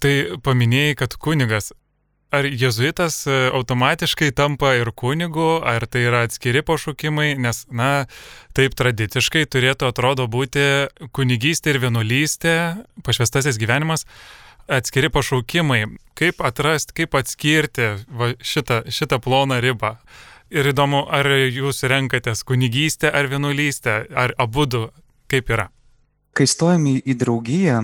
[0.00, 1.72] Tai paminėjai, kad kunigas.
[2.30, 8.06] Ar jezuitas e, automatiškai tampa ir kunigu, ar tai yra atskiri pašaukimai, nes, na,
[8.54, 10.62] taip tradiciškai turėtų atrodo būti
[11.16, 12.54] kunigystė ir vienuolystė,
[13.02, 14.06] pašvestasis gyvenimas,
[14.70, 15.82] atskiri pašaukimai.
[16.14, 19.96] Kaip atrasti, kaip atskirti va, šitą, šitą ploną ribą?
[20.54, 24.86] Ir įdomu, ar jūs renkatės kunigystę ar vienuolystę, ar abu du,
[25.30, 25.66] kaip yra?
[26.34, 27.82] Kai stojam į, į draugiją,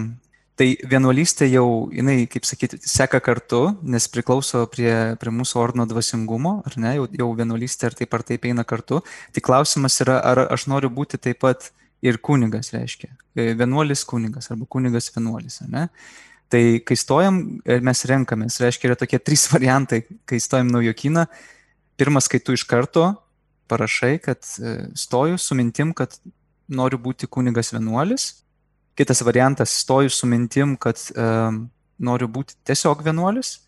[0.56, 6.52] Tai vienuolystė jau, jinai, kaip sakyti, seka kartu, nes priklauso prie, prie mūsų ordino dvasingumo,
[6.64, 9.02] ar ne, jau, jau vienuolystė ar taip ar taip eina kartu.
[9.36, 11.68] Tik klausimas yra, ar aš noriu būti taip pat
[12.00, 13.10] ir kunigas, reiškia.
[13.36, 15.84] E, vienuolis kunigas arba kunigas vienuolis, ar ne?
[16.48, 21.26] Tai kai stojam, e, mes renkamės, reiškia, yra tokie trys variantai, kai stojam naujokyną.
[22.00, 23.10] Pirmas, kai tu iš karto
[23.68, 26.16] parašai, kad e, stoju su mintim, kad
[26.72, 28.45] noriu būti kunigas vienuolis
[28.96, 31.66] Kitas variantas- stoju su mintim, kad um,
[31.98, 33.60] noriu būti tiesiog vienuolis.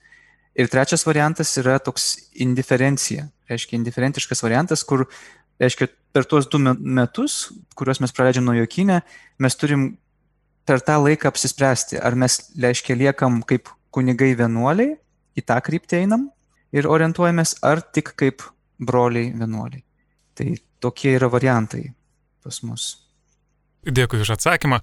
[0.58, 3.28] Ir trečias variantas yra toks indiferencija.
[3.48, 5.06] Reiškia, indiferentiškas variantas, kur,
[5.60, 9.02] reiškia, per tuos du metus, kuriuos mes praleidžiam nuo jokinę,
[9.38, 9.98] mes turim
[10.66, 14.96] per tą laiką apsispręsti, ar mes, reiškia, liekam kaip kunigai vienuoliai,
[15.38, 16.28] į tą kryptį einam
[16.74, 18.42] ir orientuojamės, ar tik kaip
[18.78, 19.84] broliai vienuoliai.
[20.34, 20.48] Tai
[20.82, 21.86] tokie yra variantai
[22.44, 22.90] pas mus.
[23.86, 24.80] Dėkui už atsakymą.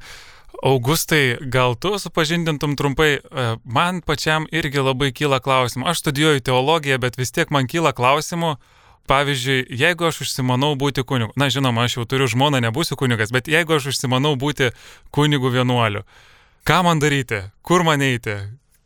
[0.63, 5.88] Augustai, gal tu supažindintum trumpai, e, man pačiam irgi labai kyla klausimų.
[5.89, 8.56] Aš studijuoju teologiją, bet vis tiek man kyla klausimų.
[9.06, 13.46] Pavyzdžiui, jeigu aš užsimanau būti kunigu, na žinoma, aš jau turiu žmoną, nebūsiu kunigas, bet
[13.46, 14.72] jeigu aš užsimanau būti
[15.13, 16.02] kunigu vienuoliu,
[16.65, 18.34] ką man daryti, kur man eiti,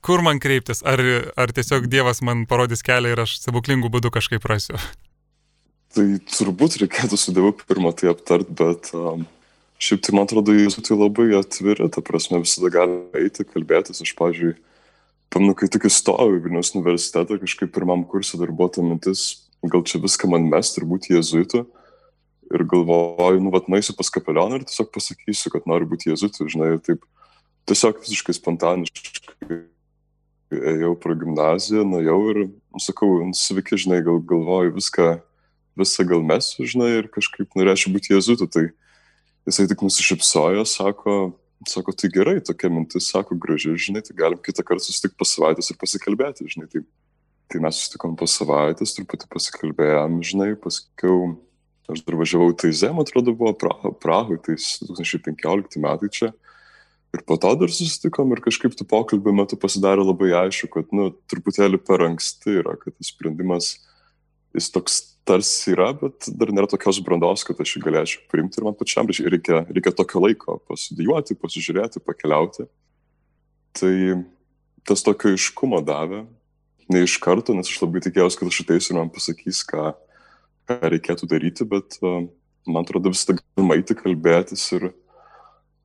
[0.04, 1.00] kur man kreiptis, ar,
[1.40, 4.76] ar tiesiog Dievas man parodys kelią ir aš stebuklingų būdų kažkaip rasiu?
[5.96, 6.06] Tai
[6.36, 9.24] turbūt reikėtų su Dievu pirmą tai aptart, bet um,
[9.80, 14.02] Šiaip tai man atrodo, jėzuitai tai labai atviri, ta prasme visada gali eiti, kalbėtis.
[14.04, 14.58] Aš, pavyzdžiui,
[15.32, 19.86] pamenu, kai tik įstojau į Vilnius universitetą, kažkaip pirmam kursui dar buvo ta mintis, gal
[19.88, 21.64] čia viską man mest ir būti jėzuitu.
[22.50, 26.74] Ir galvoju, nu, vat, naisiu pas kapelioną ir tiesiog pasakysiu, kad noriu būti jėzuitu, žinai,
[26.84, 27.06] taip
[27.70, 29.60] tiesiog visiškai spontaniškai
[30.50, 35.08] ėjau pro gimnaziją, nuėjau ir, nu, sakau, nu, sveiki, žinai, gal galvoju viską,
[35.80, 38.50] visą gal mesiu, žinai, ir kažkaip norėčiau būti jėzuitu.
[38.50, 38.66] Tai
[39.50, 41.18] jisai tik nusišypsojo, sako,
[41.68, 45.72] sako, tai gerai, tokia mintis, sako, graži, žinai, tai galim kitą kartą susitikti po savaitės
[45.74, 46.70] ir pasikalbėti, žinai.
[46.72, 46.84] Tai,
[47.50, 51.34] tai mes susitikom po savaitės, truputį pasikalbėjom, žinai, paskiau
[51.90, 53.56] aš dar važiavau į Taizę, man atrodo, buvo
[53.98, 56.32] Prahoj, tai 2015 metai čia.
[57.10, 61.10] Ir po to dar susitikom ir kažkaip tų pokalbių metu pasidarė labai aišku, kad, nu,
[61.32, 63.72] truputėlį per anksti yra, kad tas sprendimas,
[64.54, 68.66] jis toks tarsi yra, bet dar nėra tokios brandos, kad aš jį galėčiau priimti ir
[68.66, 72.66] man pačiam reikia, reikia tokio laiko pasidijuoti, pasižiūrėti, pakeliauti.
[73.78, 73.94] Tai
[74.90, 76.24] tas tokio iškumo davė,
[76.90, 79.92] ne iš karto, nes aš labai tikėjausi, kad aš ateisiu ir man pasakys, ką,
[80.70, 82.24] ką reikėtų daryti, bet uh,
[82.66, 84.90] man atrodo visada galima eiti kalbėtis ir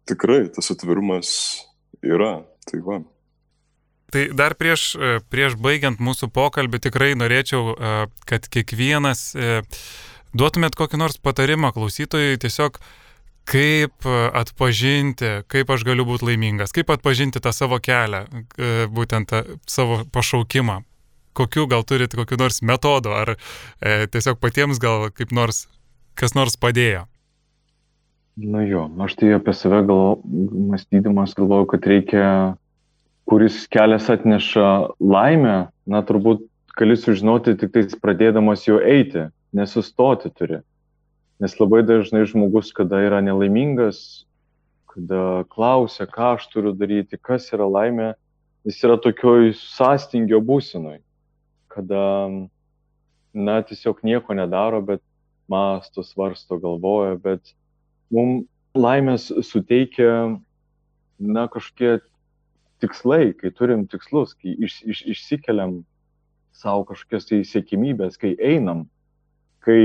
[0.08, 1.34] tikrai tas atvirumas
[2.00, 2.38] yra.
[2.64, 3.02] Tai va.
[4.14, 4.92] Tai dar prieš,
[5.32, 7.74] prieš baigiant mūsų pokalbį tikrai norėčiau,
[8.30, 9.32] kad kiekvienas
[10.30, 12.78] duotumėt kokį nors patarimą klausytojui tiesiog
[13.50, 18.24] kaip atpažinti, kaip aš galiu būti laimingas, kaip atpažinti tą savo kelią,
[18.94, 20.80] būtent tą savo pašaukimą.
[21.34, 25.64] Kokiu gal turit kokiu nors metodu, ar e, tiesiog patiems gal kaip nors,
[26.14, 27.08] kas nors padėjo?
[28.38, 30.20] Nu jo, aš tai apie save gal,
[30.70, 32.28] mąstydamas galvoju, kad reikia,
[33.28, 35.56] kuris kelias atneša laimę,
[35.86, 36.44] na turbūt
[36.78, 40.60] gali sužinoti tik tais pradėdamas jo eiti, nesustoti turi.
[41.42, 44.24] Nes labai dažnai žmogus, kada yra nelaimingas,
[44.94, 48.12] kada klausia, ką aš turiu daryti, kas yra laimė,
[48.66, 51.00] jis yra tokioj sąstingio būsenoj,
[51.74, 52.04] kada,
[53.34, 55.02] na, tiesiog nieko nedaro, bet
[55.50, 57.54] masto, svarsto, galvoja, bet
[58.14, 60.38] mums laimės suteikia,
[61.18, 61.98] na, kažkokie
[62.84, 65.80] tikslai, kai turim tikslus, kai iš, iš, išsikeliam
[66.54, 68.84] savo kažkokias tai siekimybės, kai einam
[69.64, 69.80] kai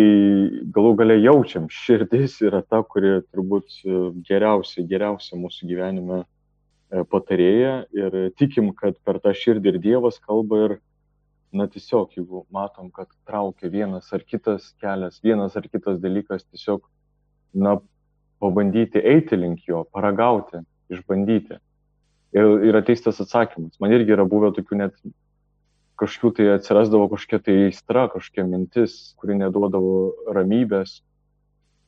[0.75, 3.79] galų gale jaučiam, širdis yra ta, kuri turbūt
[4.27, 10.59] geriausia, geriausia mūsų gyvenime e, patarėja ir tikim, kad per tą širdį ir Dievas kalba
[10.65, 10.75] ir,
[11.55, 16.83] na tiesiog, jeigu matom, kad traukia vienas ar kitas kelias, vienas ar kitas dalykas, tiesiog,
[17.55, 17.77] na,
[18.39, 21.57] pabandyti eiti link jo, paragauti, išbandyti.
[22.35, 23.79] Ir, ir ateis tas atsakymas.
[23.81, 24.97] Man irgi yra buvę tokių net
[25.99, 29.93] kažkokių tai atsirasdavo kažkokia tai aistra, kažkokia mintis, kuri neduodavo
[30.35, 30.99] ramybės,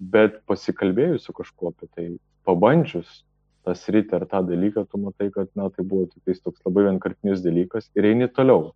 [0.01, 2.07] bet pasikalbėjus su kažkuo apie tai,
[2.47, 3.21] pabandžius
[3.61, 7.43] tą sritį ar tą dalyką, tu matai, kad, na, tai buvo tik toks labai vienkartinis
[7.45, 8.71] dalykas ir eini toliau.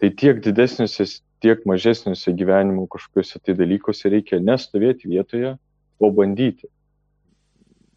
[0.00, 1.06] Tai tiek didesniuose,
[1.44, 5.54] tiek mažesniuose gyvenimo kažkokiuose tai dalykuose reikia nestovėti vietoje,
[6.00, 6.70] o bandyti.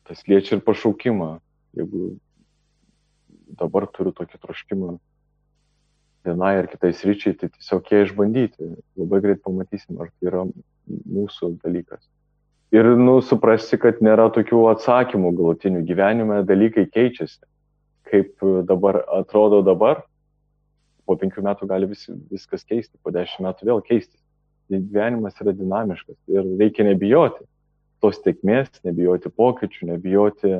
[0.08, 1.38] Tas liečia ir pašaukimą.
[1.78, 2.18] Jeigu
[3.60, 4.98] dabar turiu tokį troškimą
[6.28, 8.70] vienai ar kitai sričiai, tai tiesiog ją išbandyti.
[9.00, 10.44] Labai greit pamatysim, ar tai yra
[10.88, 12.04] mūsų dalykas.
[12.76, 17.40] Ir, nu, suprasti, kad nėra tokių atsakymų galutinių gyvenime, dalykai keičiasi.
[18.08, 20.04] Kaip dabar atrodo dabar,
[21.08, 24.20] po penkių metų gali vis, viskas keisti, po dešimt metų vėl keistis.
[24.72, 27.46] Gyvenimas yra dinamiškas ir reikia nebijoti
[28.04, 30.58] tos tekmės, nebijoti pokyčių, nebijoti,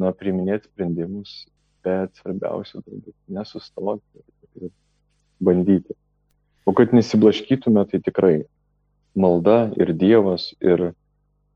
[0.00, 1.42] na, priminėti sprendimus,
[1.84, 4.24] bet svarbiausia, turbūt, nesustoti
[4.60, 4.70] ir
[5.42, 5.96] bandyti.
[6.68, 8.34] O kad nesiblaškytume, tai tikrai
[9.16, 10.92] malda ir Dievas ir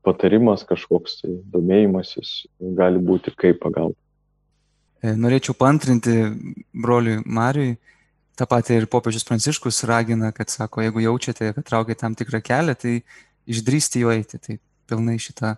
[0.05, 2.45] patarimas kažkoks, tai domėjimasis
[2.77, 3.97] gali būti kaip pagalba.
[5.01, 6.13] E, norėčiau pantrinti
[6.73, 7.75] broliui Mariui,
[8.37, 12.75] tą patį ir popiežius Pranciškus ragina, kad sako, jeigu jaučiate, kad traukia tam tikrą kelią,
[12.79, 12.95] tai
[13.49, 14.57] išdrysti jo eiti, tai
[14.89, 15.55] pilnai šitą.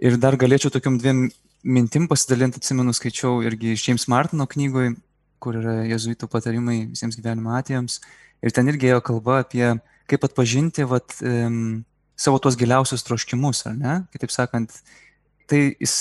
[0.00, 1.28] Ir dar galėčiau tokiam dviem
[1.62, 4.94] mintim pasidalinti, atsimenu, skaičiau irgi iš James Martino knygoje
[5.40, 7.98] kur yra jezuitų patarimai visiems gyvenimo atėjams.
[8.44, 9.64] Ir ten irgi ėjo kalba apie
[10.10, 11.80] kaip atpažinti vat, um,
[12.18, 13.96] savo tuos giliausius troškimus, ar ne?
[14.14, 14.80] Kitaip sakant,
[15.50, 15.94] tai jis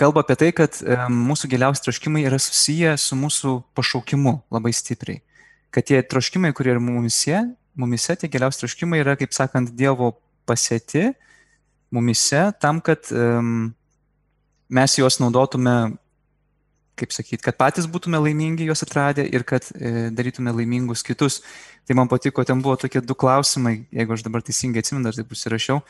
[0.00, 5.20] kalba apie tai, kad um, mūsų giliausi troškimai yra susiję su mūsų pašaukimu labai stipriai.
[5.70, 7.44] Kad tie troškimai, kurie yra mumise,
[7.78, 10.14] mumise tie giliausi troškimai yra, kaip sakant, Dievo
[10.48, 11.10] pasėti
[11.94, 13.70] mumise tam, kad um,
[14.70, 15.74] mes juos naudotume
[17.00, 21.40] kaip sakyt, kad patys būtume laimingi juos atradę ir kad e, darytume laimingus kitus.
[21.88, 25.32] Tai man patiko, ten buvo tokie du klausimai, jeigu aš dabar teisingai atsimenu, dar taip
[25.32, 25.80] užsirašiau.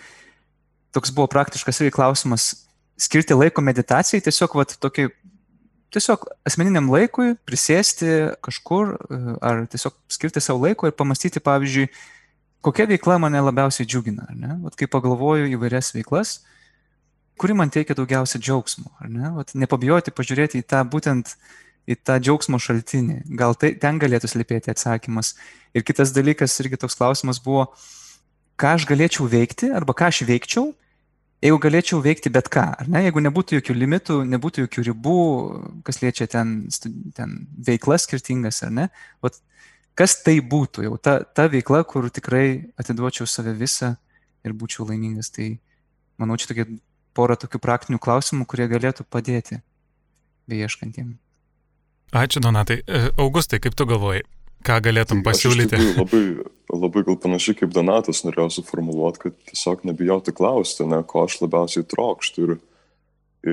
[0.94, 2.52] Toks buvo praktiškas irgi klausimas-
[3.06, 5.08] skirti laiko meditacijai, tiesiog, vat, tokį,
[5.94, 11.88] tiesiog asmeniniam laikui prisėsti kažkur e, ar tiesiog skirti savo laiko ir pamastyti, pavyzdžiui,
[12.62, 14.28] kokia veikla mane labiausiai džiugina.
[14.62, 16.40] Vat, kai pagalvoju įvairias veiklas,
[17.40, 19.32] kuri man teikia daugiausia džiaugsmo, ar ne?
[19.38, 21.32] Vat nepabijoti pažiūrėti į tą būtent
[21.90, 23.22] į tą džiaugsmo šaltinį.
[23.38, 25.34] Gal tai ten galėtų slypėti atsakymas.
[25.74, 27.70] Ir kitas dalykas, irgi toks klausimas buvo,
[28.60, 30.70] ką aš galėčiau veikti arba ką aš veikčiau,
[31.40, 33.04] jeigu galėčiau veikti bet ką, ar ne?
[33.06, 35.20] Jeigu nebūtų jokių limitų, nebūtų jokių ribų,
[35.86, 36.68] kas liečia ten,
[37.16, 38.86] ten veiklas skirtingas, ar ne?
[39.24, 39.40] Vat,
[39.98, 43.94] kas tai būtų jau ta, ta veikla, kur tikrai atiduočiau save visą
[44.44, 45.32] ir būčiau laimingas.
[45.32, 45.54] Tai
[46.20, 46.68] manau, čia tokie
[47.16, 49.60] porą tokių praktinių klausimų, kurie galėtų padėti
[50.50, 51.14] beieškantiem.
[52.16, 52.80] Ačiū, Donatai.
[52.86, 54.24] E, Augustai, kaip tu galvoji,
[54.66, 55.76] ką galėtum pasiūlyti?
[55.76, 56.22] Tai labai,
[56.74, 61.86] labai gal panašiai kaip Donatas norėjau suformuoluoti, kad tiesiog nebijoti klausti, ne, ko aš labiausiai
[61.90, 62.48] trokštų.
[62.48, 62.56] Ir,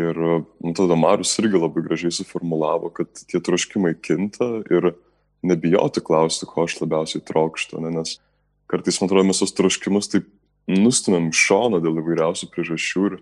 [0.02, 4.96] ir nu, tada Marius irgi labai gražiai suformulavo, kad tie troškimai kinta ir
[5.46, 8.18] nebijoti klausti, ko aš labiausiai trokštų, ne, nes
[8.68, 10.28] kartais, man atrodo, mes tos troškimus taip
[10.68, 13.20] nustumėm šoną dėl įvairiausių priežasčių ir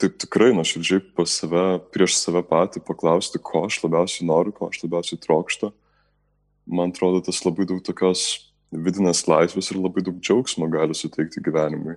[0.00, 4.82] taip tikrai nuoširdžiai pas save, prieš save patį paklausti, ko aš labiausiai noriu, ko aš
[4.84, 5.72] labiausiai trokštu.
[6.66, 11.96] man atrodo, tas labai daug tokios vidinės laisvės ir labai daug džiaugsmo gali suteikti gyvenimui.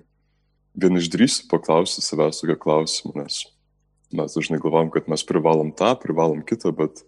[0.74, 3.44] Vien išdrįsti paklausti savęs tokio klausimą, nes
[4.14, 7.04] mes dažnai galvom, kad mes privalom tą, privalom kitą, bet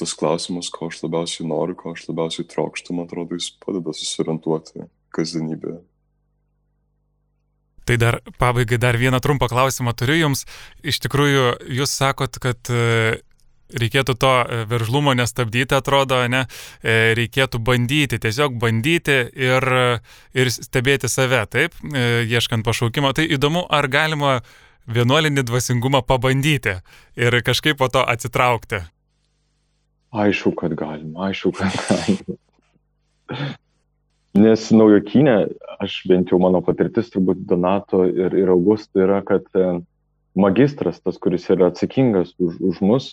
[0.00, 4.88] tas klausimas, ko aš labiausiai noriu, ko aš labiausiai trokštu, man atrodo, jis padeda susiorientuoti
[5.14, 5.82] kasdienybėje.
[7.88, 10.44] Tai dar pabaigai dar vieną trumpą klausimą turiu jums.
[10.84, 11.46] Iš tikrųjų,
[11.80, 12.68] jūs sakot, kad
[13.74, 16.44] reikėtų to e, veržlumo nestabdyti, atrodo, ne,
[16.82, 19.68] e, reikėtų bandyti, tiesiog bandyti ir,
[20.34, 23.12] ir stebėti save, taip, e, ieškant pašaukimo.
[23.16, 24.38] Tai įdomu, ar galima
[24.88, 26.78] vienuolinį dvasingumą pabandyti
[27.16, 28.82] ir kažkaip po to atsitraukti.
[30.16, 32.38] Aišku, kad galima, aišku, kad galima.
[34.38, 35.36] Nes naujokinė,
[35.82, 39.46] aš bent jau mano patirtis turbūt Donato ir, ir Augusto yra, kad
[40.38, 43.08] magistras, tas, kuris yra atsakingas už, už mus,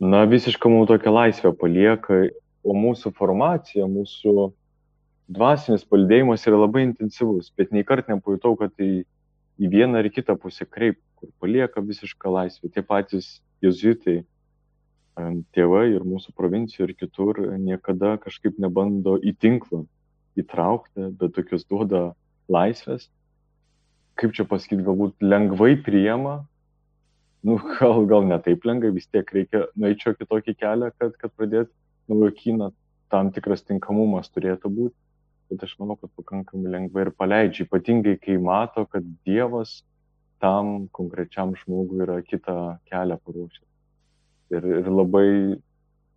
[0.00, 2.22] na, visiškai mums tokią laisvę palieka,
[2.64, 4.48] o mūsų formacija, mūsų
[5.34, 9.04] dvasinis palidėjimas yra labai intensyvus, bet nei kart nepajutau, kad tai
[9.60, 12.70] į vieną ar kitą pusę kreip, kur palieka visišką laisvę.
[12.72, 13.28] Tie patys
[13.64, 14.22] jezuitai,
[15.54, 19.84] tėvai ir mūsų provincijoje ir kitur niekada kažkaip nebando į tinklą
[20.40, 22.10] įtraukti, bet tokius duoda
[22.50, 23.08] laisvės.
[24.18, 26.40] Kaip čia pasakyti, galbūt lengvai priema,
[27.44, 31.72] nu, gal, gal ne taip lengvai, vis tiek reikia nueičio kitokį kelią, kad, kad pradėt
[32.10, 32.70] naujokyną,
[33.12, 34.96] tam tikras tinkamumas turėtų būti,
[35.52, 39.82] bet aš manau, kad pakankamai lengvai ir paleidžia, ypatingai kai mato, kad Dievas
[40.42, 43.70] tam konkrečiam žmogui yra kitą kelią paruošęs.
[44.54, 45.28] Ir, ir labai,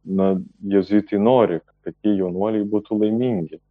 [0.03, 0.33] na,
[0.73, 3.61] jezuitai nori, kad tie jaunuoliai būtų laimingi.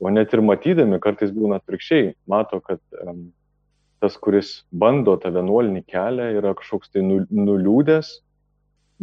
[0.00, 3.30] O net ir matydami, kartais būna atvirkščiai, mato, kad um,
[4.02, 8.10] tas, kuris bando tą vienuolinį kelią, yra kažkoks tai nu, nuliūdęs,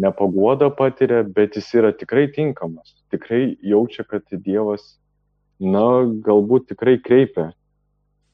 [0.04, 2.94] nepagoda patiria, bet jis yra tikrai tinkamas.
[3.14, 4.98] Tikrai jaučia, kad Dievas,
[5.62, 7.52] na, galbūt tikrai kreipia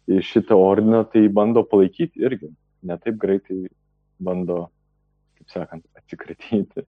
[0.10, 2.52] į šitą ordiną, tai bando palaikyti irgi.
[2.84, 3.68] Ne taip greitai
[4.24, 4.66] bando,
[5.40, 6.88] kaip sakant, atsikratyti.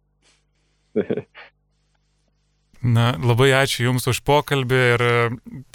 [2.81, 5.03] Na, labai ačiū Jums už pokalbį ir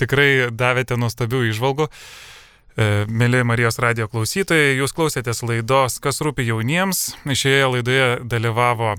[0.01, 1.87] tikrai davėte nuostabių išvalgų.
[1.87, 7.15] E, mėly Marijos radio klausytojai, jūs klausėtės laidos Kas rūpi jauniems.
[7.25, 8.97] Šioje laidoje dalyvavo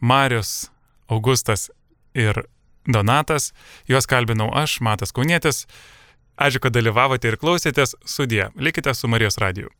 [0.00, 0.70] Marius,
[1.10, 1.68] Augustas
[2.14, 2.46] ir
[2.86, 3.50] Donatas.
[3.90, 5.66] Juos kalbinau aš, Matas Kaunietis.
[6.40, 7.98] Ačiū, kad dalyvavote ir klausėtės.
[8.06, 8.46] Sudie.
[8.56, 9.74] Likite su Marijos radiju.